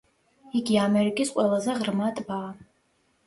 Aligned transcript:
იგი 0.59 0.77
ამერიკის 0.83 1.33
ყველაზე 1.35 1.75
ღრმა 1.83 2.09
ტბაა. 2.21 2.51